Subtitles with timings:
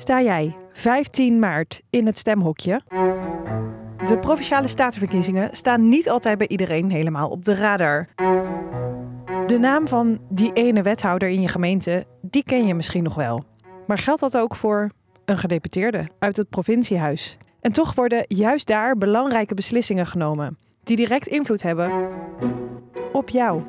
[0.00, 2.82] Sta jij 15 maart in het stemhokje?
[4.06, 8.08] De provinciale statenverkiezingen staan niet altijd bij iedereen helemaal op de radar.
[9.46, 13.44] De naam van die ene wethouder in je gemeente, die ken je misschien nog wel.
[13.86, 14.90] Maar geldt dat ook voor
[15.24, 17.38] een gedeputeerde uit het provinciehuis?
[17.60, 22.08] En toch worden juist daar belangrijke beslissingen genomen, die direct invloed hebben
[23.12, 23.62] op jou.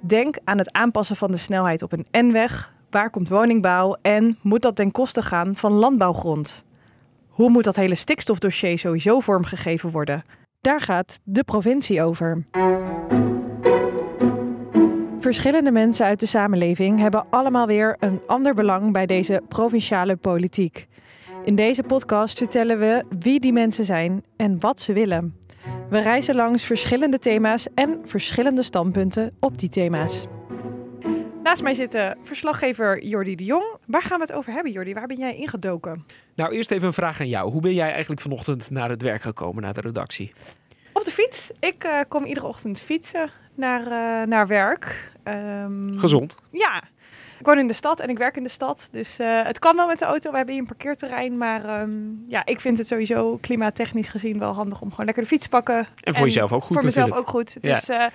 [0.00, 2.73] Denk aan het aanpassen van de snelheid op een N-weg.
[2.94, 6.64] Waar komt woningbouw en moet dat ten koste gaan van landbouwgrond?
[7.28, 10.24] Hoe moet dat hele stikstofdossier sowieso vormgegeven worden?
[10.60, 12.44] Daar gaat de provincie over.
[15.20, 20.88] Verschillende mensen uit de samenleving hebben allemaal weer een ander belang bij deze provinciale politiek.
[21.44, 25.36] In deze podcast vertellen we wie die mensen zijn en wat ze willen.
[25.90, 30.26] We reizen langs verschillende thema's en verschillende standpunten op die thema's.
[31.44, 33.76] Naast mij zit verslaggever Jordi de Jong.
[33.86, 34.94] Waar gaan we het over hebben, Jordi?
[34.94, 36.04] Waar ben jij ingedoken?
[36.34, 37.50] Nou, eerst even een vraag aan jou.
[37.50, 40.32] Hoe ben jij eigenlijk vanochtend naar het werk gekomen, naar de redactie?
[40.92, 41.50] Op de fiets.
[41.60, 45.12] Ik uh, kom iedere ochtend fietsen naar, uh, naar werk.
[45.24, 46.34] Um, Gezond?
[46.50, 46.82] Ja.
[47.38, 48.88] Ik woon in de stad en ik werk in de stad.
[48.92, 50.30] Dus uh, het kan wel met de auto.
[50.30, 51.38] We hebben hier een parkeerterrein.
[51.38, 55.28] Maar um, ja, ik vind het sowieso klimaattechnisch gezien wel handig om gewoon lekker de
[55.28, 55.76] fiets te pakken.
[55.76, 57.14] En voor en jezelf ook goed Voor natuurlijk.
[57.14, 57.54] mezelf ook goed.
[57.54, 58.06] Het ja.
[58.06, 58.12] is...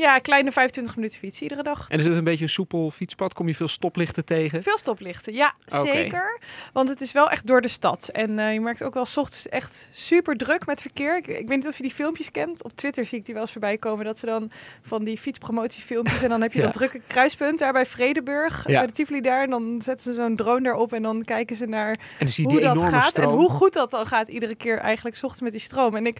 [0.00, 1.86] Ja, kleine 25 minuten fietsen iedere dag.
[1.88, 3.34] En is het een beetje een soepel fietspad?
[3.34, 4.62] Kom je veel stoplichten tegen?
[4.62, 5.84] Veel stoplichten, ja, okay.
[5.84, 6.38] zeker.
[6.72, 8.08] Want het is wel echt door de stad.
[8.08, 11.16] En uh, je merkt ook wel, s ochtends echt super druk met verkeer.
[11.16, 12.64] Ik, ik, weet niet of je die filmpjes kent.
[12.64, 14.04] Op Twitter zie ik die wel eens voorbij komen.
[14.04, 14.50] Dat ze dan
[14.82, 16.22] van die fietspromotiefilmpjes...
[16.22, 16.64] en dan heb je ja.
[16.64, 18.64] dat drukke kruispunt daar bij Vredeburg.
[18.66, 18.78] Ja.
[18.78, 19.42] Bij de Tivoli daar.
[19.42, 21.96] En dan zetten ze zo'n drone daarop en dan kijken ze naar
[22.42, 23.10] hoe dat gaat.
[23.10, 23.32] Stroom.
[23.32, 25.16] En hoe goed dat dan gaat iedere keer eigenlijk...
[25.16, 25.96] s ochtends met die stroom.
[25.96, 26.18] En ik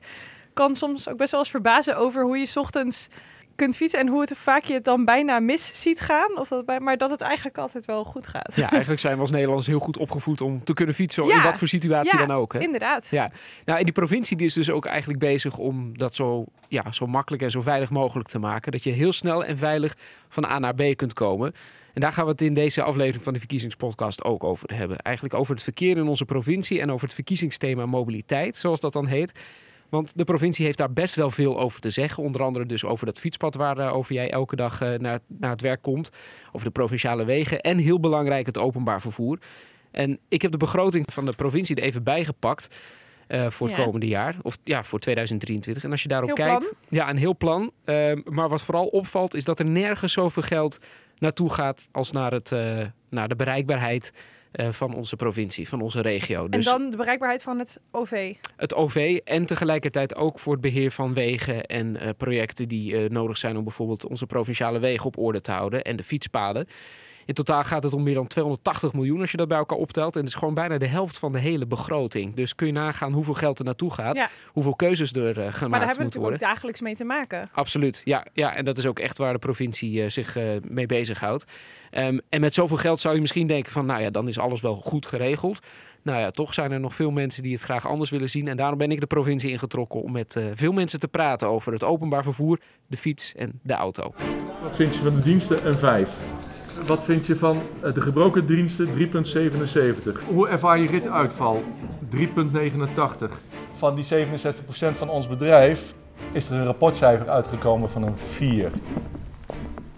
[0.52, 3.08] kan soms ook best wel eens verbazen over hoe je 's ochtends
[3.60, 6.38] kunt fietsen en hoe het vaak je het dan bijna mis ziet gaan.
[6.38, 8.52] Of dat bij, maar dat het eigenlijk altijd wel goed gaat.
[8.56, 11.36] Ja, eigenlijk zijn we als Nederlanders heel goed opgevoed om te kunnen fietsen ja.
[11.36, 12.52] in wat voor situatie ja, dan ook.
[12.52, 12.58] Hè?
[12.58, 13.06] inderdaad.
[13.10, 13.30] Ja,
[13.64, 17.06] nou en die provincie die is dus ook eigenlijk bezig om dat zo, ja, zo
[17.06, 18.72] makkelijk en zo veilig mogelijk te maken.
[18.72, 19.96] Dat je heel snel en veilig
[20.28, 21.52] van A naar B kunt komen.
[21.94, 24.98] En daar gaan we het in deze aflevering van de verkiezingspodcast ook over hebben.
[24.98, 29.06] Eigenlijk over het verkeer in onze provincie en over het verkiezingsthema mobiliteit, zoals dat dan
[29.06, 29.32] heet.
[29.90, 32.22] Want de provincie heeft daar best wel veel over te zeggen.
[32.22, 35.82] Onder andere dus over dat fietspad waarover jij elke dag uh, naar, naar het werk
[35.82, 36.10] komt.
[36.52, 39.38] Over de provinciale wegen en heel belangrijk het openbaar vervoer.
[39.90, 42.76] En ik heb de begroting van de provincie er even bijgepakt.
[43.28, 43.84] Uh, voor het ja.
[43.84, 44.36] komende jaar.
[44.42, 45.84] Of ja, voor 2023.
[45.84, 46.58] En als je daarop heel kijkt.
[46.58, 46.74] Plan.
[46.88, 47.72] Ja, een heel plan.
[47.84, 50.78] Uh, maar wat vooral opvalt is dat er nergens zoveel geld
[51.18, 52.78] naartoe gaat als naar, het, uh,
[53.10, 54.12] naar de bereikbaarheid
[54.52, 56.48] van onze provincie, van onze regio.
[56.48, 58.34] Dus en dan de bereikbaarheid van het OV?
[58.56, 63.08] Het OV en tegelijkertijd ook voor het beheer van wegen en uh, projecten die uh,
[63.08, 66.66] nodig zijn om bijvoorbeeld onze provinciale wegen op orde te houden en de fietspaden.
[67.30, 70.14] In totaal gaat het om meer dan 280 miljoen als je dat bij elkaar optelt.
[70.14, 72.34] En het is gewoon bijna de helft van de hele begroting.
[72.34, 74.16] Dus kun je nagaan hoeveel geld er naartoe gaat.
[74.16, 74.28] Ja.
[74.46, 75.70] Hoeveel keuzes er uh, gemaakt moeten worden.
[75.70, 77.50] Maar daar hebben we natuurlijk ook dagelijks mee te maken.
[77.52, 78.26] Absoluut, ja.
[78.32, 78.54] ja.
[78.54, 81.44] En dat is ook echt waar de provincie uh, zich uh, mee bezighoudt.
[81.92, 83.86] Um, en met zoveel geld zou je misschien denken van...
[83.86, 85.58] nou ja, dan is alles wel goed geregeld.
[86.02, 88.48] Nou ja, toch zijn er nog veel mensen die het graag anders willen zien.
[88.48, 91.72] En daarom ben ik de provincie ingetrokken om met uh, veel mensen te praten over
[91.72, 94.14] het openbaar vervoer, de fiets en de auto.
[94.62, 95.66] Wat vind je van de diensten?
[95.66, 96.18] Een 5.
[96.86, 97.62] Wat vind je van
[97.94, 98.88] de gebroken diensten?
[98.98, 100.24] 3,77.
[100.26, 101.62] Hoe ervaar je rituitval?
[102.16, 102.20] 3,89.
[103.72, 104.08] Van die 67%
[104.90, 105.94] van ons bedrijf
[106.32, 108.70] is er een rapportcijfer uitgekomen van een 4.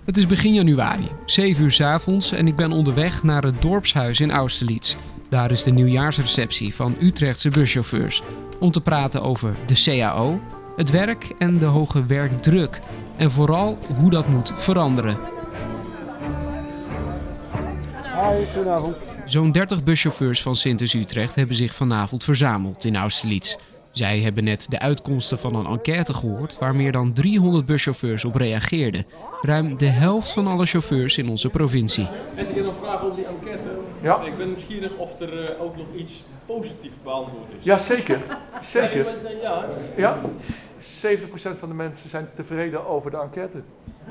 [0.04, 4.20] Het is begin januari, 7 uur s avonds en ik ben onderweg naar het dorpshuis
[4.20, 4.96] in Austerlitz.
[5.28, 8.22] Daar is de nieuwjaarsreceptie van Utrechtse buschauffeurs
[8.60, 10.40] om te praten over de CAO,
[10.76, 12.78] het werk en de hoge werkdruk
[13.16, 15.18] en vooral hoe dat moet veranderen.
[18.54, 18.96] Goedenavond.
[19.24, 23.56] Zo'n 30 buschauffeurs van Sintes Utrecht hebben zich vanavond verzameld in Austerlitz.
[23.92, 28.34] Zij hebben net de uitkomsten van een enquête gehoord waar meer dan 300 buschauffeurs op
[28.34, 29.06] reageerden.
[29.40, 32.06] Ruim de helft van alle chauffeurs in onze provincie.
[32.34, 33.68] En ik heb nog een vraag over die enquête.
[34.00, 34.22] Ja.
[34.22, 37.64] Ik ben nieuwsgierig of er uh, ook nog iets positiefs beantwoord is.
[37.64, 38.18] Ja, zeker.
[38.62, 39.06] Zeker.
[39.42, 39.64] Ja.
[39.96, 40.20] ja.
[40.78, 43.62] 70% van de mensen zijn tevreden over de enquête.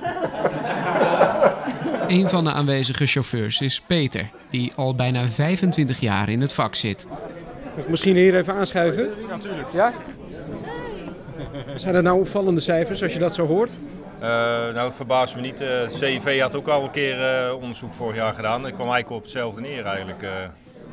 [2.08, 6.76] Een van de aanwezige chauffeurs is Peter, die al bijna 25 jaar in het vak
[6.76, 7.08] zit.
[7.76, 9.10] Mag ik misschien hier even aanschuiven?
[9.22, 9.68] Ja, natuurlijk.
[9.74, 9.94] Ja?
[11.76, 13.76] Zijn dat nou opvallende cijfers als je dat zo hoort?
[14.22, 15.62] Uh, nou, het verbaast me niet.
[15.62, 18.68] Uh, CIV had ook al een keer uh, onderzoek vorig jaar gedaan.
[18.68, 20.26] Ik kwam eigenlijk op hetzelfde neer eigenlijk.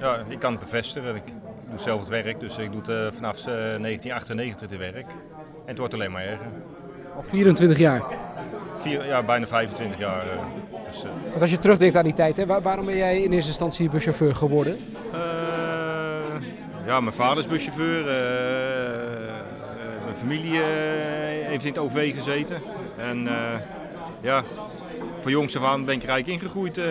[0.00, 1.14] ja, ik kan het bevestigen.
[1.14, 1.22] Ik
[1.70, 5.06] doe zelf het werk, dus ik doe het vanaf 1998 het werk.
[5.06, 6.46] En het wordt alleen maar erger.
[7.16, 8.02] Al 24 jaar?
[8.78, 10.22] Vier, ja, bijna 25 jaar.
[10.90, 13.32] Dus, eh, Want als je terugdenkt aan die tijd, hè, waar- waarom ben jij in
[13.32, 14.78] eerste instantie buschauffeur geworden?
[15.12, 15.18] Eh,
[16.86, 18.08] ja, mijn vader is buschauffeur.
[18.08, 19.34] eh, eh,
[20.04, 20.66] mijn familie eh,
[21.48, 22.56] heeft in het OV gezeten.
[22.96, 23.34] En eh,
[24.20, 24.42] ja,
[25.20, 26.78] van jongs af aan ben ik rijk ingegroeid.
[26.78, 26.84] eh.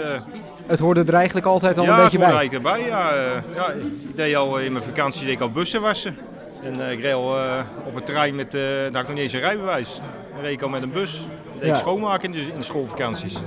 [0.68, 2.50] Het hoorde er eigenlijk altijd al ja, een beetje ik hoorde bij.
[2.50, 2.88] eigenlijk erbij.
[2.90, 6.18] Ja, eh, ja, ik deed al in mijn vakantie deed ik al bussen wassen.
[6.64, 9.14] En eh, ik reed al eh, op een trein met, eh daar had ik nog
[9.14, 10.02] niet eens een rijbewijs.
[10.34, 11.28] Dan reed ik al met een bus.
[11.60, 11.76] Deed Ja.
[11.76, 13.38] schoonmaken in de, in de schoolvakanties.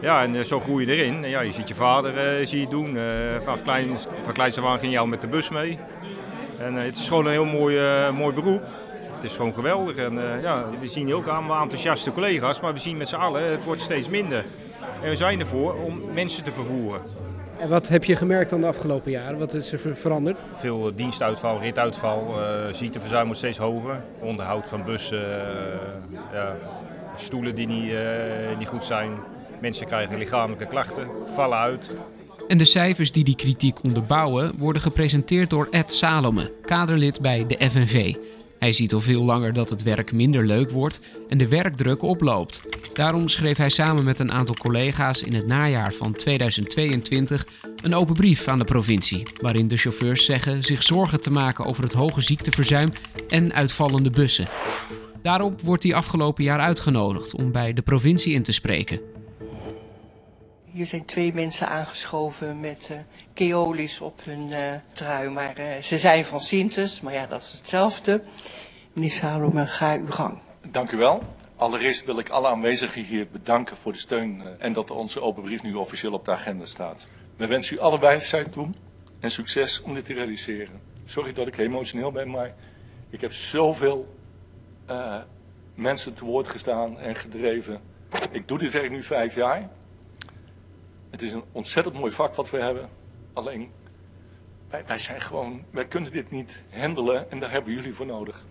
[0.00, 1.24] Ja, en eh, zo groei je erin.
[1.24, 2.96] En ja, je ziet je vader eh, zie je doen.
[2.96, 3.02] Eh,
[3.42, 3.88] vanaf klein,
[4.22, 5.78] van kleins af aan ging je al met de bus mee.
[6.60, 7.78] En eh, het is gewoon een heel mooi,
[8.12, 8.62] mooi beroep.
[9.14, 9.96] Het is gewoon geweldig.
[9.96, 13.14] En eh, ja, we zien hier ook allemaal enthousiaste collega's, maar we zien met z'n
[13.16, 14.44] allen, het wordt steeds minder.
[15.02, 17.00] En we zijn ervoor om mensen te vervoeren.
[17.58, 19.38] En wat heb je gemerkt dan de afgelopen jaren?
[19.38, 20.42] Wat is er ver- veranderd?
[20.50, 24.00] Veel dienstuitval, rituitval, eh ziekteverzuim wordt steeds hoger.
[24.20, 25.78] Onderhoud van bussen, eh,
[26.32, 26.56] ja,
[27.20, 29.10] stoelen die niet, eh, niet goed zijn.
[29.60, 31.96] Mensen krijgen lichamelijke klachten, vallen uit.
[32.48, 37.70] En de cijfers die die kritiek onderbouwen worden gepresenteerd door Ed Salome, kaderlid bij de
[37.70, 38.14] FNV.
[38.58, 42.62] Hij ziet al veel langer dat het werk minder leuk wordt en de werkdruk oploopt.
[42.92, 47.46] Daarom schreef hij samen met een aantal collega's in het najaar van 2022
[47.82, 51.82] een open brief aan de provincie, waarin de chauffeurs zeggen zich zorgen te maken over
[51.82, 52.92] het hoge ziekteverzuim
[53.28, 54.48] en uitvallende bussen.
[55.28, 59.00] Daarop wordt hij afgelopen jaar uitgenodigd om bij de provincie in te spreken.
[60.64, 62.98] Hier zijn twee mensen aangeschoven met eh
[63.34, 64.60] Keolis op hun eh,
[64.92, 65.28] trui.
[65.28, 68.22] Maar eh, ze zijn van Sintes, maar ja, dat is hetzelfde.
[68.92, 70.38] Meneer Salome, ga uw gang.
[70.70, 71.22] Dank u wel.
[71.56, 75.62] Allereerst wil ik alle aanwezigen hier bedanken voor de steun en dat onze open brief
[75.62, 77.10] nu officieel op de agenda staat.
[77.36, 78.68] We wensen u alle wijsheid toe
[79.20, 80.80] en succes om dit te realiseren.
[81.04, 82.54] Sorry dat ik emotioneel ben, maar
[83.10, 84.16] ik heb zoveel
[84.88, 85.16] eh,
[85.74, 87.80] mensen te woord gestaan en gedreven.
[88.30, 89.68] Ik doe dit werk nu vijf jaar.
[91.10, 92.88] Het is een ontzettend mooi vak wat we hebben.
[93.32, 93.70] Alleen,
[94.70, 98.46] wij, wij zijn gewoon, wij kunnen dit niet handelen en daar hebben jullie voor nodig.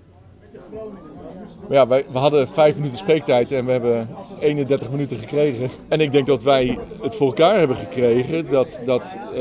[1.70, 5.70] Ja, wij, we hadden vijf minuten spreektijd en we hebben 31 minuten gekregen.
[5.88, 9.34] En ik denk dat wij het voor elkaar hebben gekregen dat, dat eh,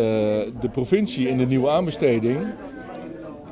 [0.60, 2.46] de provincie in de nieuwe aanbesteding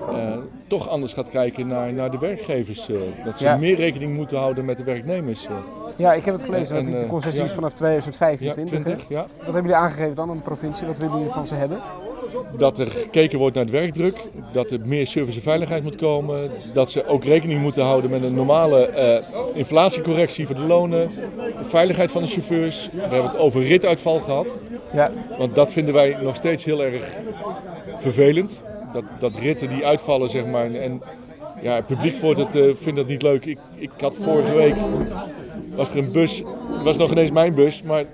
[0.08, 2.88] eh, toch anders gaat kijken naar, naar de werkgevers.
[2.88, 2.96] eh.
[3.25, 3.56] dat ze Ja.
[3.56, 5.46] meer rekening moeten houden met de werknemers.
[5.46, 5.52] eh.
[5.96, 7.55] Ja, ik heb het gelezen, En, want die eh, concessie is ja.
[7.55, 8.76] vanaf Ja, 2025.
[8.78, 8.82] hè?
[8.84, 9.20] 20, ja.
[9.37, 10.87] Wat hebben jullie aangegeven dan aan de provincie?
[10.87, 11.78] Wat willen jullie van ze hebben?
[12.56, 14.16] Dat er gekeken wordt naar de werkdruk,
[14.52, 18.22] dat er meer service en veiligheid moet komen, dat ze ook rekening moeten houden met
[18.22, 18.90] een normale
[19.55, 21.08] inflatiecorrectie voor de lonen,
[21.58, 22.90] de veiligheid van de chauffeurs.
[22.93, 24.60] We hebben het over rituitval gehad,
[24.93, 27.05] Ja, want dat vinden wij nog steeds heel erg
[27.96, 28.62] vervelend.
[28.94, 30.75] Dat, dat ritten die uitvallen, zeg maar.
[30.75, 31.02] En
[31.62, 33.44] ja, het publiek wordt het, eh, vindt dat niet leuk.
[33.44, 34.75] Ik, ik had vorige week,
[35.75, 36.38] was er een bus,
[36.73, 38.05] het was nog ineens mijn bus, maar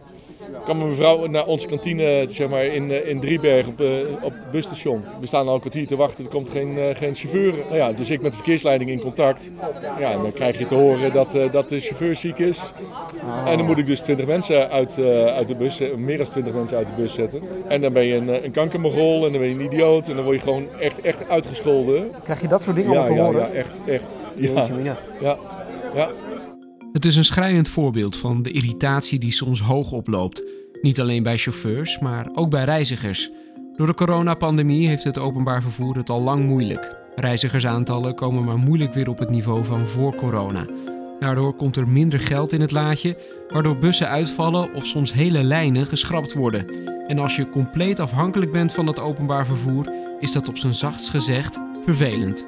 [0.70, 3.88] kwam een mevrouw naar onze kantine zeg maar, in, eh, in Drieberg op, eh,
[4.22, 5.04] op het busstation.
[5.20, 7.54] We staan al een kwartier te wachten, er komt geen, eh, geen chauffeur.
[7.54, 9.50] Nou ja, dus ik met de verkeersleiding in contact.
[9.98, 12.72] Ja, en dan krijg je te horen dat, eh, dat de chauffeur ziek is.
[13.46, 16.54] En dan moet ik dus 20 mensen uit, eh, uit de bus, meer dan 20
[16.54, 17.42] mensen uit de bus zetten.
[17.68, 20.24] En dan ben je een, een kankermogol en dan ben je een idioot en dan
[20.24, 22.10] word je gewoon echt, echt uitgescholden.
[22.22, 23.40] krijg je dat soort dingen Ja, om te ja, horen?
[23.40, 24.16] ja, echt, echt.
[24.36, 24.98] Ja, Jeetje mina.
[25.20, 25.38] ja,
[25.94, 26.10] ja.
[26.92, 30.59] Het is een schrijnend voorbeeld van de irritatie die soms hoog oploopt.
[30.80, 33.30] Niet alleen bij chauffeurs, maar ook bij reizigers.
[33.76, 36.96] Door de coronapandemie heeft het openbaar vervoer het al lang moeilijk.
[37.16, 40.66] Reizigersaantallen komen maar moeilijk weer op het niveau van voor corona.
[41.20, 43.16] Daardoor komt er minder geld in het laadje,
[43.48, 46.66] waardoor bussen uitvallen of soms hele lijnen geschrapt worden.
[47.06, 51.10] En als je compleet afhankelijk bent van het openbaar vervoer, is dat op zijn zachtst
[51.10, 52.46] gezegd vervelend.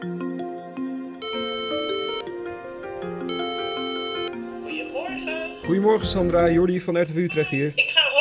[4.62, 5.64] Goedemorgen.
[5.64, 7.72] Goedemorgen Sandra, Jordi van RTV Utrecht hier.
[7.74, 8.11] Ik ga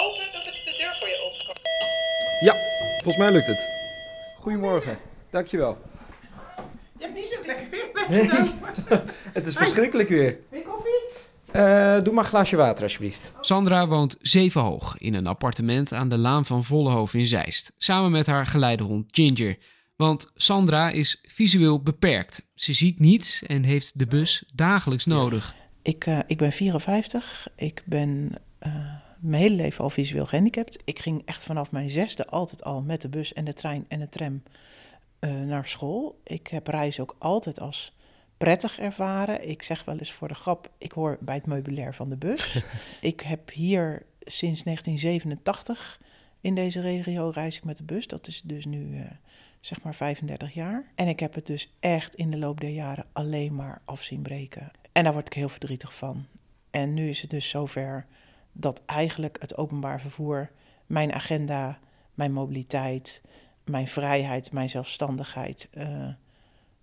[2.42, 2.56] Ja,
[2.94, 3.68] volgens mij lukt het.
[4.40, 4.98] Goedemorgen,
[5.30, 5.78] dankjewel.
[6.98, 8.60] Je hebt niet zo lekker weer meegenomen.
[9.34, 10.38] Het is verschrikkelijk weer.
[10.50, 11.02] Wil je koffie?
[11.52, 13.32] Eh, doe maar een glaasje water alsjeblieft.
[13.42, 18.12] Sandra woont zeven hoog in een appartement aan de Laan van Vollenhoven in Zeist, samen
[18.12, 19.58] met haar geleidehond Ginger.
[19.96, 22.50] Want Sandra is visueel beperkt.
[22.56, 25.56] Ze ziet niets en heeft de bus dagelijks nodig.
[25.82, 27.48] Ik, eh, ik ben 54.
[27.56, 28.72] Ik ben eh,
[29.22, 30.80] mijn hele leven al visueel gehandicapt.
[30.84, 34.00] Ik ging echt vanaf mijn zesde altijd al met de bus en de trein en
[34.00, 34.44] de tram
[35.20, 36.22] eh, naar school.
[36.24, 37.94] Ik heb reizen ook altijd als
[38.38, 39.50] prettig ervaren.
[39.50, 42.64] Ik zeg wel eens voor de grap, ik hoor bij het meubilair van de bus.
[43.02, 46.00] ik heb hier sinds 1987
[46.42, 48.08] in deze regio reis ik met de bus.
[48.08, 49.06] Dat is dus nu eh,
[49.60, 50.92] zeg maar 35 jaar.
[50.96, 54.22] En ik heb het dus echt in de loop der jaren alleen maar af zien
[54.22, 54.72] breken.
[54.92, 56.26] En daar word ik heel verdrietig van.
[56.72, 58.06] En nu is het dus zover
[58.52, 60.52] dat eigenlijk het openbaar vervoer
[60.86, 61.80] mijn agenda,
[62.14, 63.22] mijn mobiliteit,
[63.66, 66.08] mijn vrijheid, mijn zelfstandigheid uh,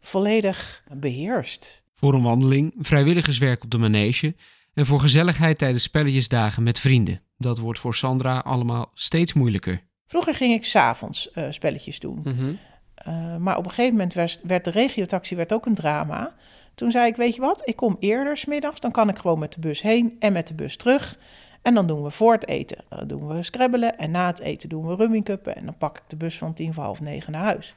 [0.00, 1.84] volledig beheerst.
[1.94, 4.34] Voor een wandeling, vrijwilligerswerk op de manege
[4.75, 7.20] en voor gezelligheid tijdens spelletjesdagen met vrienden.
[7.37, 9.82] Dat wordt voor Sandra allemaal steeds moeilijker.
[10.06, 12.20] Vroeger ging ik s'avonds uh, spelletjes doen.
[12.25, 12.58] Mm
[13.06, 16.34] uh, maar op een gegeven moment werd, werd de regiotaxi werd ook een drama.
[16.75, 18.80] Toen zei ik, weet je wat, ik kom eerder smiddags.
[18.80, 21.18] Dan kan ik gewoon met de bus heen en met de bus terug.
[21.62, 23.98] En dan doen we voor het eten, dan doen we scrabbelen.
[23.98, 25.56] En na het eten doen we rummingcuppen.
[25.56, 27.74] En dan pak ik de bus van tien voor half negen naar huis.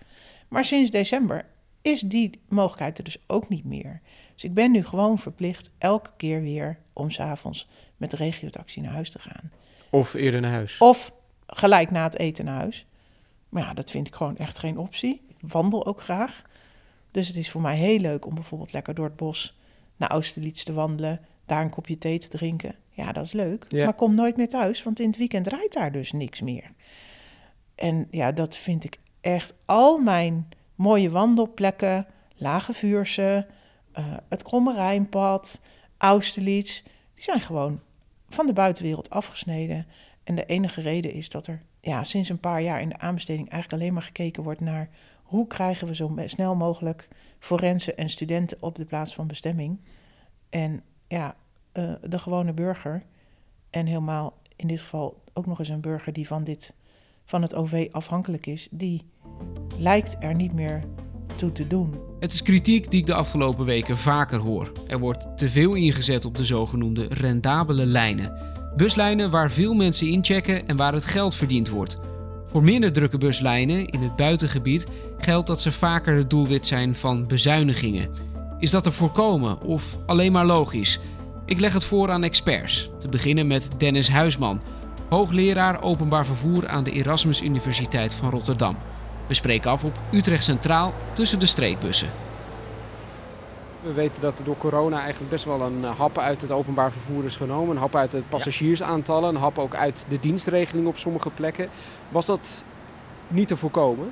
[0.47, 1.45] Maar sinds december
[1.81, 4.01] is die mogelijkheid er dus ook niet meer.
[4.33, 8.93] Dus ik ben nu gewoon verplicht elke keer weer om s'avonds met de regiotaxi naar
[8.93, 9.51] huis te gaan.
[9.89, 10.77] Of eerder naar huis.
[10.77, 11.13] Of
[11.47, 12.85] gelijk na het eten naar huis.
[13.49, 15.21] Maar ja, dat vind ik gewoon echt geen optie.
[15.27, 16.41] Ik wandel ook graag.
[17.11, 19.57] Dus het is voor mij heel leuk om bijvoorbeeld lekker door het bos
[19.95, 21.19] naar Austerlitz te wandelen,
[21.51, 22.75] daar een kopje thee te drinken.
[22.89, 23.65] Ja, dat is leuk.
[23.67, 23.83] Ja.
[23.83, 26.71] Maar kom nooit meer thuis, want in het weekend rijdt daar dus niks meer.
[27.75, 33.47] En ja, dat vind ik echt al mijn mooie wandelplekken, Lage Vuurse,
[33.99, 35.61] uh, het Kromme Rijnpad,
[35.97, 36.81] Austerlitz,
[37.13, 37.79] die zijn gewoon
[38.29, 39.85] van de buitenwereld afgesneden.
[40.23, 43.49] En de enige reden is dat er ja, sinds een paar jaar in de aanbesteding
[43.49, 44.89] eigenlijk alleen maar gekeken wordt naar
[45.23, 47.07] hoe krijgen we zo snel mogelijk
[47.39, 49.79] forensen en studenten op de plaats van bestemming.
[50.49, 51.35] En ja,
[51.73, 53.03] uh, de gewone burger,
[53.69, 56.75] en helemaal in dit geval ook nog eens een burger die van, dit,
[57.25, 59.05] van het OV afhankelijk is, die
[59.77, 60.83] lijkt er niet meer
[61.35, 61.93] toe te doen.
[62.19, 64.71] Het is kritiek die ik de afgelopen weken vaker hoor.
[64.87, 68.33] Er wordt te veel ingezet op de zogenoemde rendabele lijnen.
[68.75, 71.99] Buslijnen waar veel mensen inchecken en waar het geld verdiend wordt.
[72.47, 74.87] Voor minder drukke buslijnen in het buitengebied
[75.17, 78.09] geldt dat ze vaker het doelwit zijn van bezuinigingen.
[78.59, 80.99] Is dat te voorkomen of alleen maar logisch?
[81.51, 84.61] Ik leg het voor aan experts, te beginnen met Dennis Huisman,
[85.09, 88.77] hoogleraar openbaar vervoer aan de Erasmus Universiteit van Rotterdam.
[89.27, 92.09] We spreken af op Utrecht Centraal tussen de streekbussen.
[93.81, 97.23] We weten dat er door corona eigenlijk best wel een hap uit het openbaar vervoer
[97.23, 97.75] is genomen.
[97.75, 101.69] Een hap uit de passagiersaantallen, een hap ook uit de dienstregeling op sommige plekken.
[102.09, 102.65] Was dat
[103.27, 104.11] niet te voorkomen?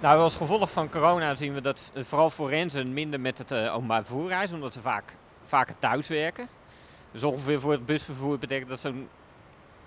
[0.00, 4.04] Nou, als gevolg van corona zien we dat vooral forensen minder met het uh, openbaar
[4.04, 6.60] vervoer reizen, omdat ze vaak, vaker thuis werken.
[7.12, 9.08] Dus ongeveer voor het busvervoer betekent dat zo'n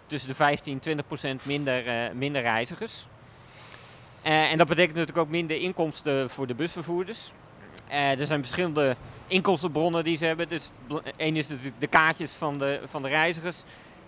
[0.06, 3.08] tussen de 15 en 20 procent minder, uh, minder reizigers.
[4.26, 7.32] Uh, en dat betekent natuurlijk ook minder inkomsten voor de busvervoerders.
[7.90, 8.96] Uh, er zijn verschillende
[9.28, 10.50] inkomstenbronnen die ze hebben.
[10.50, 10.72] Dus
[11.16, 13.58] één is natuurlijk de kaartjes van de, van de reizigers.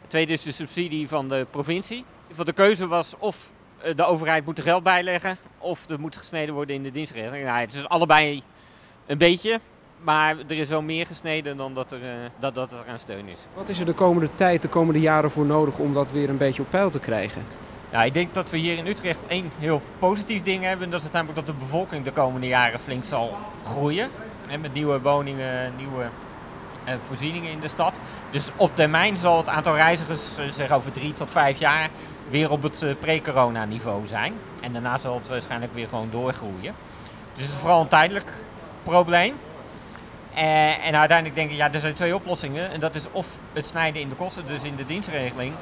[0.01, 2.05] Het tweede is de subsidie van de provincie.
[2.31, 3.51] Voor de keuze was of
[3.95, 7.45] de overheid moet er geld bijleggen of er moet gesneden worden in de dienstregeling.
[7.45, 8.43] Nou, het is allebei
[9.05, 9.59] een beetje.
[10.03, 12.07] Maar er is wel meer gesneden dan dat er, uh,
[12.39, 13.45] dat, dat er aan steun is.
[13.53, 16.37] Wat is er de komende tijd, de komende jaren voor nodig om dat weer een
[16.37, 17.43] beetje op peil te krijgen?
[17.91, 20.89] Ja, ik denk dat we hier in Utrecht één heel positief ding hebben.
[20.89, 24.09] Dat is namelijk dat de bevolking de komende jaren flink zal groeien.
[24.47, 26.03] Hè, met nieuwe woningen, nieuwe
[26.87, 27.99] uh, voorzieningen in de stad.
[28.31, 31.89] Dus op termijn zal het aantal reizigers, uh, zeg over drie tot vijf jaar,
[32.29, 34.33] weer op het pre-corona niveau zijn.
[34.61, 36.73] En daarna zal het waarschijnlijk weer gewoon doorgroeien.
[37.33, 38.33] Dus het is vooral een tijdelijk
[38.83, 39.35] probleem.
[40.37, 42.71] Uh, en uiteindelijk denk ik, ja, er zijn twee oplossingen.
[42.71, 45.53] En dat is of het snijden in de kosten, dus in de dienstregeling.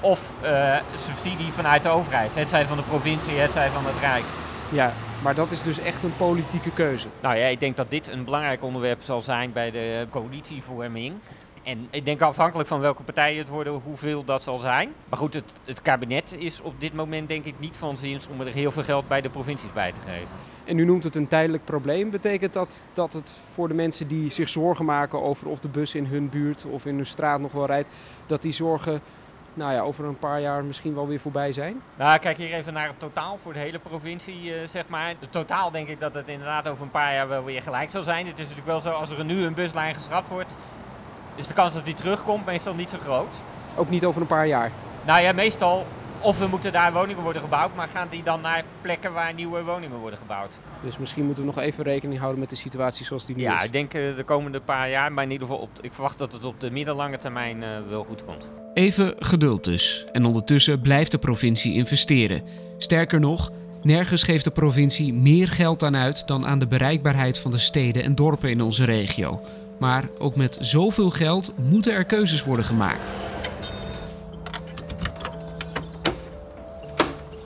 [0.00, 2.34] Of uh, subsidie vanuit de overheid.
[2.34, 4.24] Het zij van de provincie, het zij van het Rijk.
[4.68, 7.08] Ja, maar dat is dus echt een politieke keuze.
[7.20, 11.14] Nou ja, ik denk dat dit een belangrijk onderwerp zal zijn bij de coalitievorming.
[11.64, 14.92] En ik denk afhankelijk van welke partijen het worden, hoeveel dat zal zijn.
[15.08, 18.40] Maar goed, het, het kabinet is op dit moment denk ik niet van zins om
[18.40, 20.28] er heel veel geld bij de provincies bij te geven.
[20.64, 22.10] En u noemt het een tijdelijk probleem.
[22.10, 25.94] Betekent dat dat het voor de mensen die zich zorgen maken over of de bus
[25.94, 27.88] in hun buurt of in hun straat nog wel rijdt,
[28.26, 29.00] dat die zorgen
[29.54, 31.82] nou ja, over een paar jaar misschien wel weer voorbij zijn?
[31.96, 35.08] Nou, kijk hier even naar het totaal voor de hele provincie, uh, zeg maar.
[35.08, 38.02] Het totaal denk ik dat het inderdaad over een paar jaar wel weer gelijk zal
[38.02, 38.26] zijn.
[38.26, 40.54] Het is natuurlijk wel zo, als er nu een buslijn geschrapt wordt,
[41.34, 43.40] is de kans dat die terugkomt meestal niet zo groot.
[43.76, 44.70] Ook niet over een paar jaar?
[45.04, 45.86] Nou ja, meestal
[46.24, 49.62] of er moeten daar woningen worden gebouwd, maar gaan die dan naar plekken waar nieuwe
[49.62, 50.56] woningen worden gebouwd.
[50.82, 53.58] Dus misschien moeten we nog even rekening houden met de situatie zoals die nu ja,
[53.58, 53.64] is.
[53.64, 56.44] ik denk de komende paar jaar, maar in ieder geval op, ik verwacht dat het
[56.44, 58.48] op de middellange termijn uh, wel goed komt.
[58.74, 60.04] Even geduld dus.
[60.12, 62.42] En ondertussen blijft de provincie investeren.
[62.78, 63.50] Sterker nog,
[63.82, 68.02] nergens geeft de provincie meer geld aan uit dan aan de bereikbaarheid van de steden
[68.02, 69.40] en dorpen in onze regio.
[69.84, 73.14] Maar ook met zoveel geld moeten er keuzes worden gemaakt.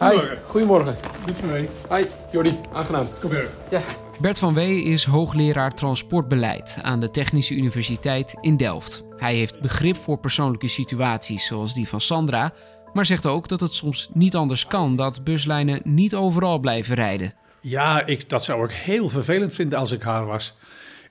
[0.00, 0.96] Hi, goedemorgen.
[1.34, 1.68] Van mij.
[1.90, 3.08] Hi, Jordi, aangenaam.
[3.20, 3.48] Kom hier.
[3.70, 3.80] Ja.
[4.20, 9.04] Bert van Wee is hoogleraar transportbeleid aan de Technische Universiteit in Delft.
[9.16, 12.52] Hij heeft begrip voor persoonlijke situaties zoals die van Sandra,
[12.92, 17.34] maar zegt ook dat het soms niet anders kan dat buslijnen niet overal blijven rijden.
[17.60, 20.54] Ja, ik, dat zou ik heel vervelend vinden als ik haar was.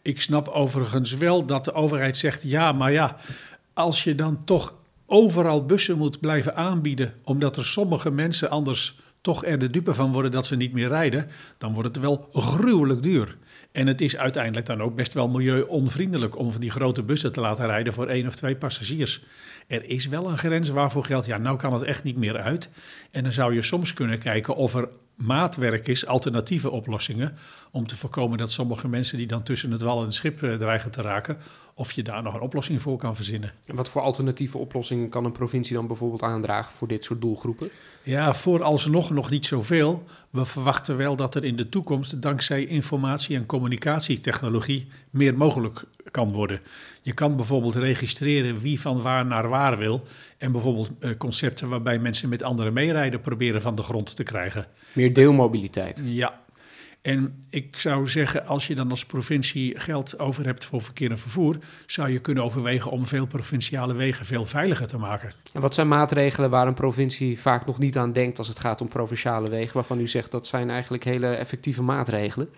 [0.07, 3.15] Ik snap overigens wel dat de overheid zegt: ja, maar ja,
[3.73, 4.73] als je dan toch
[5.05, 10.11] overal bussen moet blijven aanbieden, omdat er sommige mensen anders toch er de dupe van
[10.11, 13.37] worden dat ze niet meer rijden, dan wordt het wel gruwelijk duur.
[13.71, 17.39] En het is uiteindelijk dan ook best wel milieu-onvriendelijk om van die grote bussen te
[17.39, 19.23] laten rijden voor één of twee passagiers.
[19.67, 22.69] Er is wel een grens waarvoor geldt, ja, nou kan het echt niet meer uit.
[23.11, 27.37] En dan zou je soms kunnen kijken of er maatwerk is, alternatieve oplossingen,
[27.71, 30.53] om te voorkomen dat sommige mensen die dan tussen het wal en het schip eh,
[30.53, 31.37] dreigen te raken,
[31.73, 33.51] of je daar nog een oplossing voor kan verzinnen.
[33.65, 37.69] En wat voor alternatieve oplossingen kan een provincie dan bijvoorbeeld aandragen voor dit soort doelgroepen?
[38.03, 40.03] Ja, vooralsnog nog niet zoveel.
[40.29, 46.31] We verwachten wel dat er in de toekomst dankzij informatie- en communicatietechnologie meer mogelijk kan
[46.31, 46.61] worden.
[47.01, 50.03] Je kan bijvoorbeeld registreren wie van waar naar waar wil.
[50.37, 54.67] En bijvoorbeeld eh, concepten waarbij mensen met anderen meerijden proberen van de grond te krijgen.
[54.93, 56.01] Meer deelmobiliteit.
[56.05, 56.45] Ja.
[57.01, 61.17] En ik zou zeggen, als je dan als provincie geld over hebt voor verkeer en
[61.17, 65.31] vervoer, zou je kunnen overwegen om veel provinciale wegen veel veiliger te maken.
[65.53, 68.81] En wat zijn maatregelen waar een provincie vaak nog niet aan denkt als het gaat
[68.81, 72.49] om provinciale wegen, waarvan u zegt dat zijn eigenlijk hele effectieve maatregelen?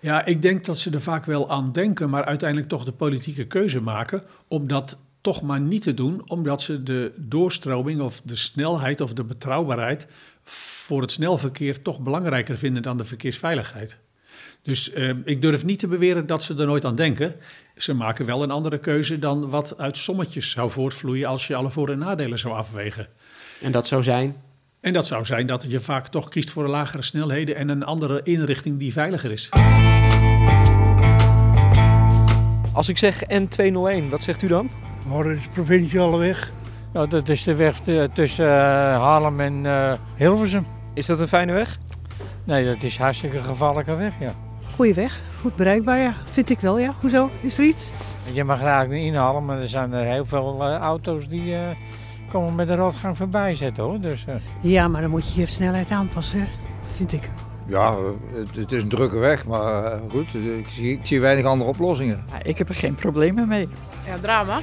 [0.00, 3.46] Ja, ik denk dat ze er vaak wel aan denken, maar uiteindelijk toch de politieke
[3.46, 8.36] keuze maken om dat toch maar niet te doen, omdat ze de doorstroming of de
[8.36, 10.06] snelheid of de betrouwbaarheid
[10.42, 13.98] voor het snelverkeer toch belangrijker vinden dan de verkeersveiligheid.
[14.62, 17.34] Dus eh, ik durf niet te beweren dat ze er nooit aan denken.
[17.76, 21.70] Ze maken wel een andere keuze dan wat uit sommetjes zou voortvloeien als je alle
[21.70, 23.08] voor- en nadelen zou afwegen.
[23.60, 24.36] En dat zou zijn?
[24.80, 28.20] En dat zou zijn dat je vaak toch kiest voor lagere snelheden en een andere
[28.22, 29.48] inrichting die veiliger is.
[32.72, 34.70] Als ik zeg N201, wat zegt u dan?
[35.06, 36.52] Waar is de provinciale weg?
[36.92, 38.52] Ja, dat is de weg t- tussen eh,
[39.00, 40.66] Haarlem en eh, Hilversum.
[40.94, 41.78] Is dat een fijne weg?
[42.44, 44.32] Nee, dat is hartstikke gevaarlijke weg, ja.
[44.74, 46.14] Goeie weg, goed bereikbaar, ja.
[46.30, 46.94] Vind ik wel, ja.
[47.00, 47.30] Hoezo?
[47.40, 47.92] Is er iets?
[48.32, 51.54] Je mag er eigenlijk niet inhalen, maar er zijn er heel veel eh, auto's die
[51.54, 51.60] eh,
[52.30, 54.00] komen met de rotgang voorbij zetten, hoor.
[54.00, 56.46] Dus, eh, Ja, maar dan moet je je snelheid aanpassen, hè.
[56.94, 57.30] vind ik.
[57.66, 57.96] Ja,
[58.34, 61.70] het, het is een drukke weg, maar eh, goed, ik zie, ik zie weinig andere
[61.70, 62.24] oplossingen.
[62.42, 63.68] ik heb er geen problemen mee.
[64.06, 64.60] Ja, drama.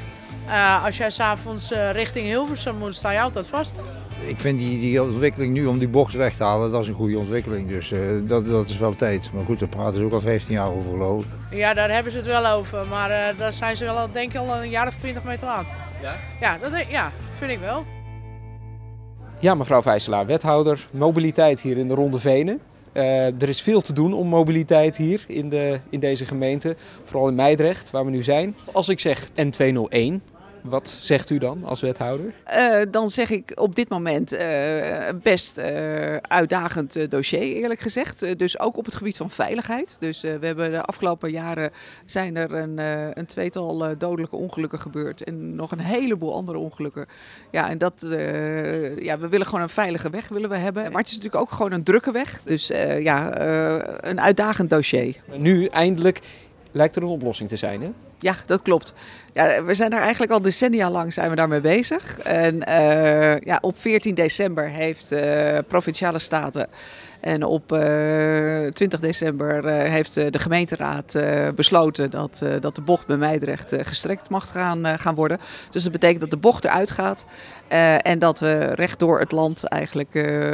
[0.48, 3.80] Eh, als jij s'avonds uh, richting Hilversum moet, sta je altijd vast.
[4.26, 6.94] Ik vind die, die ontwikkeling nu om die bocht weg te halen, dat is een
[6.94, 7.70] goede ontwikkeling.
[7.70, 9.30] Dus uh, dat, dat is wel tijd.
[9.34, 11.58] Maar goed, daar praten ze ook al 15 jaar over geloof ik.
[11.58, 12.88] Ja, daar hebben ze het wel over.
[12.88, 15.46] Maar uh, daar zijn ze wel, denk ik, al een jaar of 20 mee te
[15.46, 15.74] laat.
[16.02, 16.16] Ja?
[16.40, 17.86] Ja, dat, ja, vind ik wel.
[19.40, 22.62] Ja, mevrouw Vijselaar, wethouder mobiliteit hier in de Ronde Venen.
[22.94, 27.28] Uh, er is veel te doen om mobiliteit hier in, de, in deze gemeente, vooral
[27.28, 28.56] in Meidrecht, waar we nu zijn.
[28.72, 30.22] Als ik zeg N201,
[30.64, 32.34] wat zegt u dan als wethouder?
[32.54, 34.40] Uh, dan zeg ik op dit moment uh,
[35.24, 38.40] best uh, uitdagend dossier, eerlijk gezegd.
[38.40, 40.00] dus ook op het gebied van veiligheid.
[40.00, 41.72] Dus we hebben de afgelopen jaren
[42.06, 42.78] zijn er een,
[43.18, 45.24] een tweetal dodelijke ongelukken gebeurd.
[45.24, 47.06] En nog een heleboel andere ongelukken.
[47.52, 48.06] Ja, en dat,
[49.00, 50.84] ja, we willen gewoon een veilige weg willen we hebben.
[50.84, 52.42] Maar het is natuurlijk ook gewoon een drukke weg.
[52.44, 52.68] Dus
[53.00, 53.42] ja,
[54.02, 55.16] een uitdagend dossier.
[55.38, 56.20] Nu eindelijk
[56.72, 57.92] lijkt er een oplossing te zijn, hè?
[58.20, 58.94] Ja, dat klopt.
[59.34, 62.20] Ja, we zijn daar eigenlijk al decennia lang zijn we daarmee bezig.
[62.20, 66.68] En uh, ja, op 14 december heeft uh, Provinciale Staten
[67.22, 71.20] en op uh, 20 december heeft de gemeenteraad
[71.56, 75.38] besloten dat, dat de bocht bij Meidrecht gestrekt mag gaan, gaan worden.
[75.70, 77.26] Dus dat betekent dat de bocht eruit gaat
[78.02, 80.10] en dat we recht door het land eigenlijk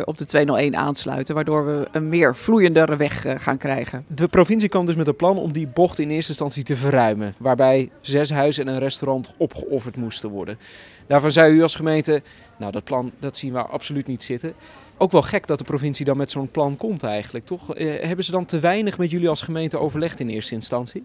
[0.06, 1.36] op de 201 aansluiten.
[1.36, 4.06] Waardoor we een meer vloeiendere weg gaan krijgen.
[4.08, 7.36] De provincie kwam dus met een plan om die bocht in eerste instantie te verruimen.
[7.38, 10.60] Waarbij zes huizen en een restaurant opgeofferd moesten worden.
[11.08, 12.21] Daarvan zei u als gemeente,
[12.58, 14.54] nou dat plan dat zien we absoluut niet zitten.
[14.98, 17.76] Ook wel gek dat de provincie dan met zo'n plan komt eigenlijk, toch?
[17.76, 21.04] Eh, hebben ze dan te weinig met jullie als gemeente overlegd in eerste instantie?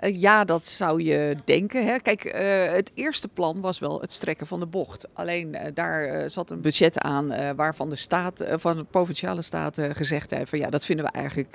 [0.00, 1.86] Uh, ja, dat zou je denken.
[1.86, 1.98] Hè.
[1.98, 5.08] Kijk, uh, het eerste plan was wel het strekken van de bocht.
[5.12, 10.30] Alleen uh, daar zat een budget aan waarvan de staat, van de provinciale staten gezegd
[10.30, 11.52] heeft van ja, dat vinden we eigenlijk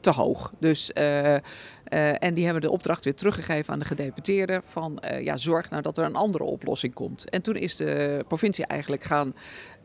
[0.00, 0.52] te hoog.
[0.58, 0.92] Dus
[1.90, 5.70] Uh, en die hebben de opdracht weer teruggegeven aan de gedeputeerden van uh, ja, zorg
[5.70, 7.30] nou dat er een andere oplossing komt.
[7.30, 9.34] En toen is de provincie eigenlijk gaan,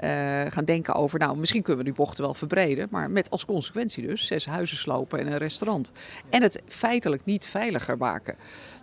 [0.03, 3.45] uh, gaan denken over, nou misschien kunnen we die bochten wel verbreden, maar met als
[3.45, 5.91] consequentie dus zes huizen slopen en een restaurant.
[6.29, 8.35] En het feitelijk niet veiliger maken.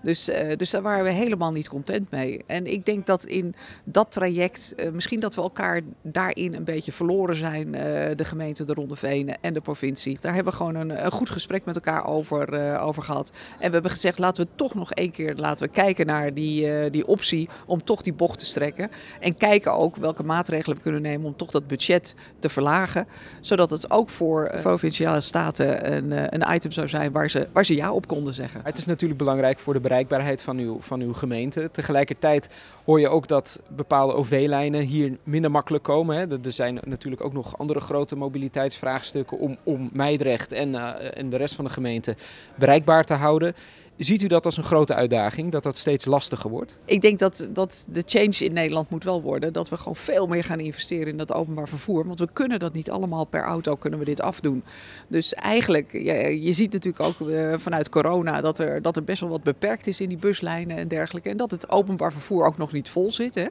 [0.03, 2.45] Dus, uh, dus daar waren we helemaal niet content mee.
[2.47, 6.93] En ik denk dat in dat traject, uh, misschien dat we elkaar daarin een beetje
[6.93, 7.73] verloren zijn, uh,
[8.17, 10.19] de gemeente, de Ronde Venen en de provincie.
[10.21, 13.33] Daar hebben we gewoon een, een goed gesprek met elkaar over, over gehad.
[13.59, 16.91] En we hebben gezegd, laten we toch nog één keer laten we kijken naar die,
[16.91, 18.91] die optie om toch die bocht te strekken.
[19.21, 23.07] En kijken ook welke maatregelen we kunnen nemen om toch dat budget te verlagen.
[23.41, 27.75] Zodat het ook voor provinciale staten een, een item zou zijn waar ze, waar ze
[27.75, 28.61] ja op konden zeggen.
[28.65, 31.71] Het is natuurlijk belangrijk voor de bereikbaarheid van uw, van uw gemeente.
[31.71, 32.49] Tegelijkertijd
[32.85, 36.17] hoor je ook dat bepaalde OV-lijnen hier minder makkelijk komen.
[36.17, 36.27] Hè.
[36.45, 41.37] Er zijn natuurlijk ook nog andere grote mobiliteitsvraagstukken om, om Meidrecht en, uh, en de
[41.37, 42.17] rest van de gemeente
[42.55, 43.55] bereikbaar te houden.
[43.97, 46.79] Ziet u dat als een grote uitdaging, dat dat steeds lastiger wordt?
[46.85, 49.53] Ik denk dat, dat de change in Nederland moet wel worden.
[49.53, 52.07] Dat we gewoon veel meer gaan investeren in dat openbaar vervoer.
[52.07, 54.65] Want we kunnen dat niet allemaal per auto, kunnen we dit afdoen.
[55.09, 59.31] Dus eigenlijk, je, ziet natuurlijk ook uh, vanuit corona dat er, dat er best wel
[59.31, 61.29] wat beperkt is in die buslijnen en dergelijke.
[61.29, 63.35] En dat het openbaar vervoer ook nog niet vol zit.
[63.35, 63.47] Hè.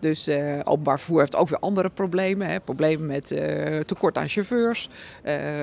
[0.00, 2.48] Dus uh, openbaar vervoer heeft ook weer andere problemen.
[2.48, 2.60] Hè.
[2.60, 4.88] Problemen met uh, tekort aan chauffeurs,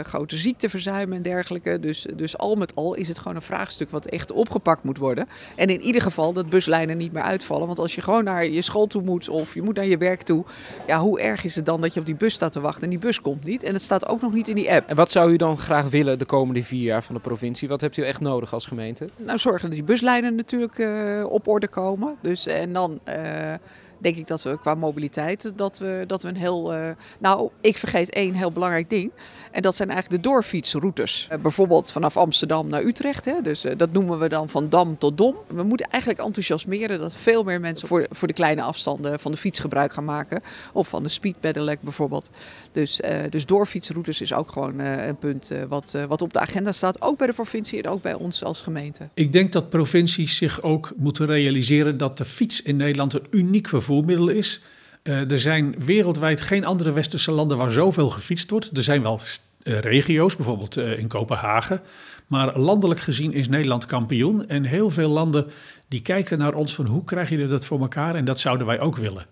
[0.02, 1.80] grote ziekteverzuim en dergelijke.
[1.80, 5.28] Dus, dus al met al is het gewoon een vraagstuk wat echt opgepakt moet worden.
[5.56, 7.68] En in ieder geval dat buslijnen niet meer uitvallen.
[7.68, 10.22] Want als je gewoon naar je school toe moet of je moet naar je werk
[10.22, 10.44] toe.
[10.88, 12.90] Ja, hoe erg is het dan dat je op die bus staat te wachten en
[12.90, 13.64] die bus komt niet.
[13.64, 14.90] En het staat ook nog niet in die app.
[14.90, 17.68] En wat zou u dan graag willen de komende vier jaar van de provincie?
[17.68, 19.10] Wat hebt u echt nodig als gemeente?
[19.18, 22.16] Nou, zorgen dat die buslijnen natuurlijk uh, op orde komen.
[22.22, 23.00] Dus en dan...
[23.10, 23.54] Uh,
[23.98, 26.76] denk ik dat we qua mobiliteit dat we, dat we een heel.
[26.76, 29.12] Uh, nou, ik vergeet één heel belangrijk ding.
[29.52, 31.28] En dat zijn eigenlijk de doorfietsroutes.
[31.32, 33.26] Uh, bijvoorbeeld vanaf Amsterdam naar Utrecht.
[33.26, 33.42] Hè.
[33.42, 35.36] Dus dat noemen we dan van Dam tot Dom.
[35.48, 39.38] We moeten eigenlijk enthousiasmeren dat veel meer mensen voor, voor de kleine afstanden van de
[39.38, 40.42] fiets gebruik gaan maken.
[40.74, 42.30] Of van de speed pedelec bijvoorbeeld.
[42.72, 47.02] Dus, dus doorfietsroutes is ook gewoon een punt wat, wat op de agenda staat.
[47.02, 49.10] Ook bij de provincie en ook bij ons als gemeente.
[49.14, 53.68] Ik denk dat provincies zich ook moeten realiseren dat de fiets in Nederland een uniek
[53.86, 54.62] vervoermiddel is.
[55.04, 58.78] Uh, er zijn wereldwijd geen andere westerse landen waar zoveel gefietst wordt.
[58.78, 59.20] Er zijn wel
[59.66, 61.82] regio's, bijvoorbeeld uh, in Kopenhagen.
[62.28, 64.48] Maar landelijk gezien is Nederland kampioen.
[64.48, 65.48] En heel veel landen
[65.88, 68.16] die kijken naar ons van hoe krijg je dat voor elkaar?
[68.16, 69.26] En dat zouden wij ook willen.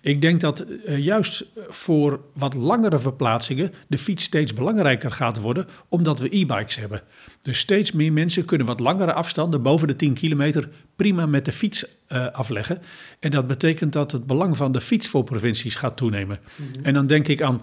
[0.00, 6.18] Ik denk dat juist voor wat langere verplaatsingen de fiets steeds belangrijker gaat worden, omdat
[6.18, 7.02] we e-bikes hebben.
[7.40, 11.52] Dus steeds meer mensen kunnen wat langere afstanden, boven de 10 kilometer, prima met de
[11.52, 12.82] fiets uh, afleggen.
[13.20, 16.38] En dat betekent dat het belang van de fiets voor provincies gaat toenemen.
[16.56, 16.84] Mm-hmm.
[16.84, 17.60] En dan denk ik aan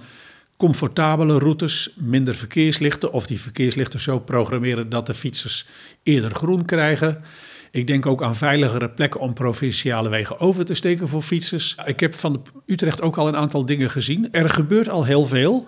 [0.62, 5.68] comfortabele routes, minder verkeerslichten, of die verkeerslichten zo programmeren dat de fietsers
[6.04, 7.24] eerder groen krijgen.
[7.72, 11.76] Ik denk ook aan veiligere plekken om provinciale wegen over te steken voor fietsers.
[11.86, 14.32] Ik heb van Utrecht ook al een aantal dingen gezien.
[14.32, 15.68] Er gebeurt al heel veel.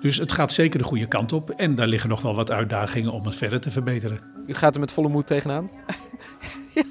[0.00, 1.50] Dus het gaat zeker de goede kant op.
[1.50, 4.20] En daar liggen nog wel wat uitdagingen om het verder te verbeteren.
[4.46, 5.70] U gaat er met volle moed tegenaan?
[6.74, 6.82] ja.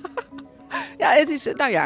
[0.99, 1.85] Ja, het is, nou ja,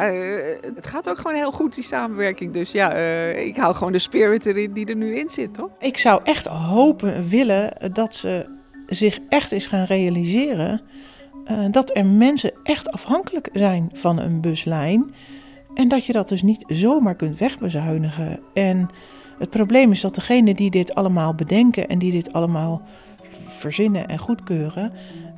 [0.76, 2.54] het gaat ook gewoon heel goed, die samenwerking.
[2.54, 5.69] Dus ja, uh, ik hou gewoon de spirit erin die er nu in zit, toch?
[5.80, 8.45] Ik zou echt hopen, willen, dat ze
[8.88, 10.82] zich echt eens gaan realiseren...
[11.71, 15.13] Dat er mensen echt afhankelijk zijn van een buslijn.
[15.73, 18.39] En dat je dat dus niet zomaar kunt wegbezuinigen.
[18.54, 18.89] En
[19.39, 22.82] het probleem is dat degenen die dit allemaal bedenken en die dit allemaal
[23.47, 24.93] verzinnen en goedkeuren,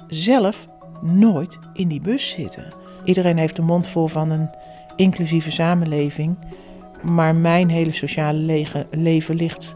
[0.08, 0.68] zelf
[1.02, 2.84] nooit in die bus zitten.
[3.06, 4.50] Iedereen heeft de mond vol van een
[4.96, 6.36] inclusieve samenleving,
[7.02, 9.76] maar mijn hele sociale leven ligt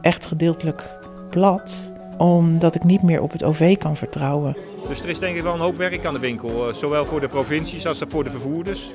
[0.00, 0.98] echt gedeeltelijk
[1.30, 4.56] plat, omdat ik niet meer op het OV kan vertrouwen.
[4.88, 7.20] Dus er is denk ik wel een hoop werk aan de winkel, eh, zowel voor
[7.20, 8.94] de provincies als voor de vervoerders,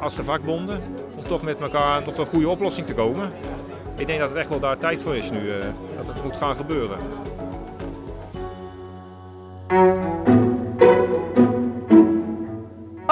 [0.00, 0.80] als de vakbonden,
[1.16, 3.30] om toch met elkaar tot een goede oplossing te komen
[3.98, 5.54] ik denk dat het echt wel daar tijd voor is nu, uh,
[5.96, 6.98] dat het moet gaan gebeuren.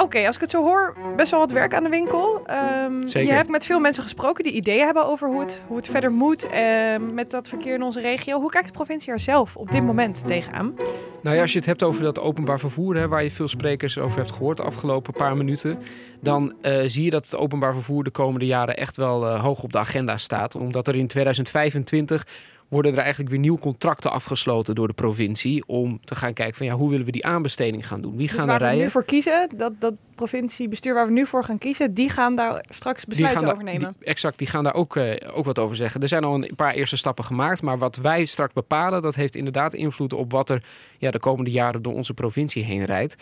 [0.07, 2.41] Oké, okay, als ik het zo hoor, best wel wat werk aan de winkel.
[2.85, 5.87] Um, je hebt met veel mensen gesproken die ideeën hebben over hoe het, hoe het
[5.87, 8.39] verder moet uh, met dat verkeer in onze regio.
[8.39, 10.73] Hoe kijkt de provincie er zelf op dit moment tegenaan?
[11.21, 13.97] Nou ja, als je het hebt over dat openbaar vervoer, hè, waar je veel sprekers
[13.97, 15.79] over hebt gehoord de afgelopen paar minuten,
[16.21, 19.63] dan uh, zie je dat het openbaar vervoer de komende jaren echt wel uh, hoog
[19.63, 20.55] op de agenda staat.
[20.55, 22.25] Omdat er in 2025
[22.67, 26.65] worden er eigenlijk weer nieuwe contracten afgesloten door de provincie om te gaan kijken van
[26.65, 28.17] ja, hoe willen we die aanbesteding gaan doen?
[28.17, 28.77] Wie dus gaan er rijden?
[28.77, 32.35] we nu voor kiezen, dat, dat provinciebestuur waar we nu voor gaan kiezen, die gaan
[32.35, 33.95] daar straks besluiten over nemen.
[33.99, 36.01] die- exact, die gaan daar ook, eh, ook wat over zeggen.
[36.01, 39.35] Er zijn al een paar eerste stappen gemaakt, maar wat wij straks bepalen, dat heeft
[39.35, 40.63] inderdaad invloed op wat er
[40.97, 43.15] ja, de komende jaren door onze provincie heen rijdt.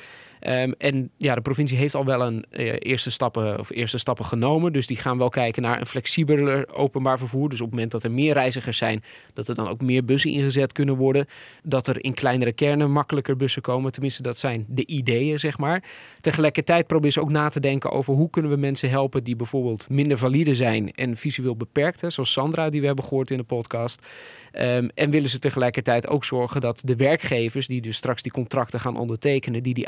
[0.46, 4.26] Ehm, en ja, de provincie heeft al wel een eh, eerste, stappen, of eerste stappen
[4.26, 4.74] genomen.
[4.74, 7.50] Dus die gaan wel kijken naar een flexibeler openbaar vervoer.
[7.50, 9.04] Dus op het moment dat er meer reizigers zijn,
[9.34, 11.26] dat er dan ook meer bussen ingezet kunnen worden.
[11.64, 13.92] Dat er in kleinere kernen makkelijker bussen komen.
[13.92, 15.84] Tenminste, dat zijn de ideeën, zeg maar.
[16.22, 19.90] Tegelijkertijd proberen ze ook na te denken over hoe kunnen we mensen helpen die bijvoorbeeld
[19.90, 22.02] minder valide zijn en visueel beperkt.
[22.02, 24.02] Hè, zoals Sandra, die we hebben gehoord in de podcast.
[24.52, 28.80] Ehm, en willen ze tegelijkertijd ook zorgen dat de werkgevers, die dus straks die contracten
[28.80, 29.88] gaan ondertekenen, die die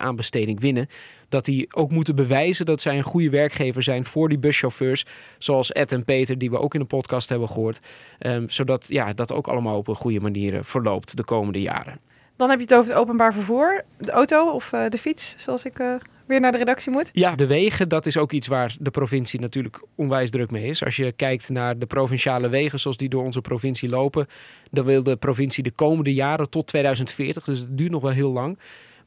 [0.56, 0.88] winnen,
[1.30, 5.06] dat die ook moeten bewijzen dat zij een goede werkgever zijn voor die buschauffeurs,
[5.38, 7.80] zoals Ed en Peter, die we ook in de podcast hebben gehoord.
[8.20, 12.00] Ehm, zodat ja, dat ook allemaal op een goede manier eh, verloopt de komende jaren.
[12.36, 15.66] Dan heb je het over het openbaar vervoer, de auto of eh, de fiets, zoals
[15.66, 17.10] ik eh, weer naar de redactie moet.
[17.14, 20.84] Ja, de wegen, dat is ook iets waar de provincie natuurlijk onwijs druk mee is.
[20.84, 24.28] Als je kijkt naar de provinciale wegen zoals die door onze provincie lopen,
[24.72, 28.32] dan wil de provincie de komende jaren tot 2040, dus het duurt nog wel heel
[28.32, 28.58] lang.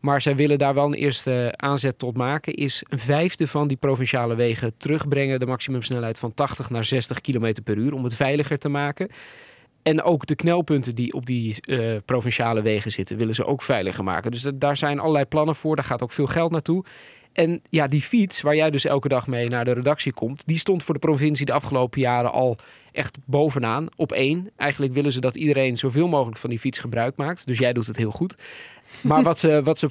[0.01, 3.77] Maar zij willen daar wel een eerste aanzet tot maken, is een vijfde van die
[3.77, 8.59] provinciale wegen terugbrengen, de maximumsnelheid van 80 naar 60 km per uur, om het veiliger
[8.59, 9.09] te maken.
[9.83, 14.05] En ook de knelpunten die op die eh, provinciale wegen zitten, willen ze ook veiliger
[14.05, 14.31] maken.
[14.31, 15.77] Dus da- daar zijn allerlei plannen voor.
[15.77, 16.85] Daar gaat ook veel geld naartoe.
[17.33, 20.59] En ja, die fiets, waar jij dus elke dag mee naar de redactie komt, die
[20.59, 22.57] stond voor de provincie de afgelopen jaren al
[22.93, 24.51] echt bovenaan, op één.
[24.57, 27.47] Eigenlijk willen ze dat iedereen zoveel mogelijk van die fiets gebruik maakt.
[27.47, 28.35] Dus jij doet het heel goed.
[29.01, 29.89] Maar wat ze, wat ze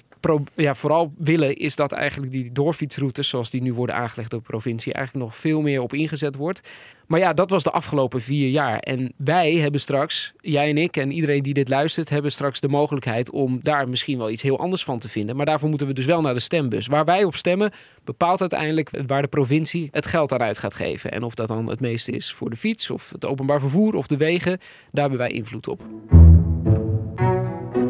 [0.56, 4.48] ja, vooral willen, is dat eigenlijk die doorfietsroutes, zoals die nu worden aangelegd door de
[4.48, 6.62] provincie, eigenlijk nog veel meer op ingezet wordt.
[7.08, 8.78] Maar ja, dat was de afgelopen vier jaar.
[8.80, 12.68] En wij hebben straks, jij en ik en iedereen die dit luistert, hebben straks de
[12.68, 15.36] mogelijkheid om daar misschien wel iets heel anders van te vinden.
[15.36, 16.88] Maar daarvoor moeten we dus wel naar de stembus.
[16.88, 17.72] Waar wij op stemmen,
[18.04, 21.12] bepaalt uiteindelijk waar de provincie het geld aan uit gaat geven.
[21.12, 24.08] En of dat dan het meeste is voor de fiets, of het openbaar vervoer, of
[24.08, 24.58] de wegen,
[24.92, 25.82] daar hebben wij invloed op.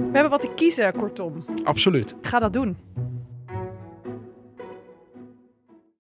[0.10, 1.46] We hebben wat te kiezen, kortom.
[1.64, 2.16] Absoluut.
[2.22, 2.78] Ga dat doen.